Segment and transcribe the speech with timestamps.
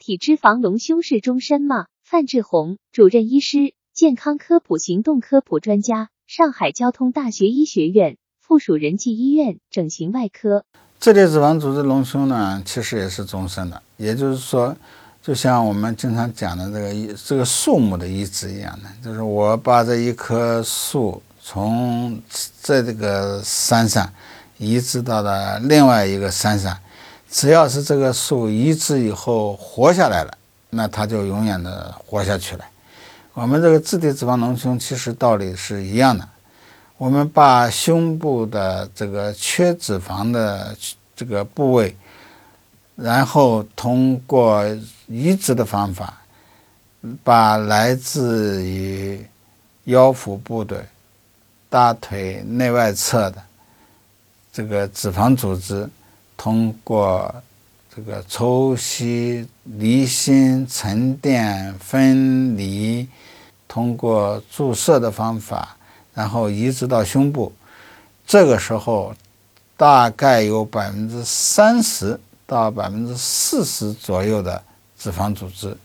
[0.00, 1.84] 体脂肪隆胸是终身吗？
[2.02, 10.64] 范志红，主任医师，健康科普行动科普专家，上海交通大学医学院附属仁济医院整形外科。
[10.98, 14.74] 这类脂肪组织隆胸呢，其实也是终身的，也就是说，
[15.20, 22.18] 就像我们经常讲的这个这个树木的移植一样的，就是我把这一棵树从
[22.62, 24.10] 在这个山上
[24.56, 26.74] 移植到了另外一个山上，
[27.30, 30.36] 只要是这个树移植以后活下来了。
[30.72, 32.64] 那它就永远的活下去了。
[33.34, 36.28] 我们这个自体脂肪隆胸其实道理是一样的。
[36.96, 40.76] 我们把胸部的这个缺脂肪的
[41.16, 41.96] 这个部位，
[42.94, 44.62] 然后通过
[45.08, 46.22] 移植的方法，
[47.24, 49.26] 把来自于
[49.84, 50.84] 腰腹部的
[51.68, 53.42] 大腿内外侧的
[54.52, 55.88] 这个脂肪组织，
[56.40, 57.30] 通过。
[57.92, 63.06] 这个抽吸、离心、沉淀、分离，
[63.66, 65.76] 通过注射的方法，
[66.14, 67.52] 然后移植到胸部。
[68.24, 69.12] 这个时候，
[69.76, 74.62] 大概有百分之三十到百分之四十左右的
[74.96, 75.76] 脂肪组织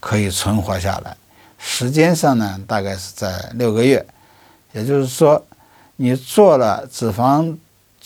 [0.00, 1.16] 可以存活下来。
[1.58, 4.04] 时间上呢，大概是在六个月。
[4.72, 5.42] 也就是说，
[5.94, 7.56] 你做了脂肪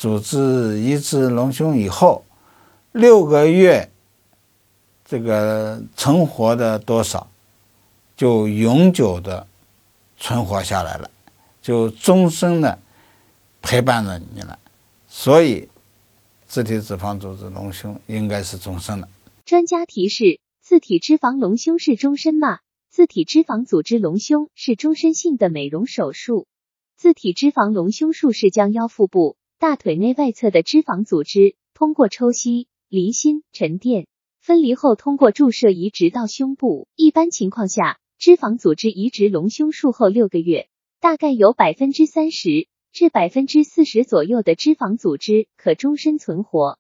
[0.01, 2.25] 组织移植隆胸以后。
[2.93, 3.91] 六个月，
[5.05, 7.31] 这个存活的多少，
[8.17, 9.47] 就永久的
[10.17, 11.11] 存活下来了，
[11.61, 12.79] 就终身的
[13.61, 14.59] 陪伴着你了。
[15.07, 15.69] 所以，
[16.47, 19.09] 自体脂肪组织隆胸应该是终身的。
[19.45, 22.61] 专家提示：自体脂肪隆胸是终身吗？
[22.89, 26.47] 自体脂肪组织隆胸是终身性的美容手术。
[26.97, 32.67] 自体脂肪隆胸术是将腰腹部、大腿内外侧的脂肪组织通过抽吸。
[32.89, 34.07] 离心、沉淀、
[34.41, 36.89] 分离后，通过注射移植到胸部。
[36.97, 46.79] 一般情况下，脂肪组织移植隆胸术后六个月，大概有百分之三十至百分之四十左右的脂肪组织可终身存活。